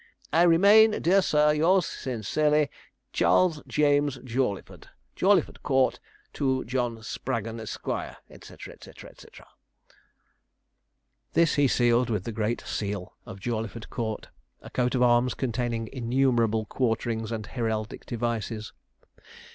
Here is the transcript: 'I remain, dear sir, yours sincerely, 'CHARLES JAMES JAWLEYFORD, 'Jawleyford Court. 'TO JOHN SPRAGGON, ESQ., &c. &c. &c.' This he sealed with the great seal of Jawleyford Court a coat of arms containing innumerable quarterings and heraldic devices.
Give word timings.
'I 0.33 0.41
remain, 0.41 0.99
dear 1.03 1.21
sir, 1.21 1.51
yours 1.53 1.85
sincerely, 1.85 2.71
'CHARLES 3.13 3.61
JAMES 3.67 4.17
JAWLEYFORD, 4.23 4.89
'Jawleyford 5.15 5.61
Court. 5.61 5.99
'TO 6.33 6.63
JOHN 6.65 7.03
SPRAGGON, 7.03 7.59
ESQ., 7.59 7.83
&c. 8.41 8.55
&c. 8.57 8.91
&c.' 8.97 9.43
This 11.33 11.53
he 11.53 11.67
sealed 11.67 12.09
with 12.09 12.23
the 12.23 12.31
great 12.31 12.61
seal 12.61 13.15
of 13.27 13.39
Jawleyford 13.39 13.91
Court 13.91 14.29
a 14.63 14.71
coat 14.71 14.95
of 14.95 15.03
arms 15.03 15.35
containing 15.35 15.87
innumerable 15.93 16.65
quarterings 16.65 17.31
and 17.31 17.45
heraldic 17.45 18.07
devices. 18.07 18.73